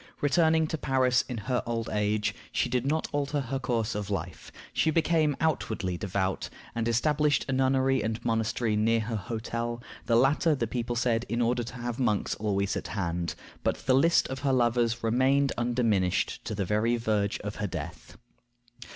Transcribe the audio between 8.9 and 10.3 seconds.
her hotel; the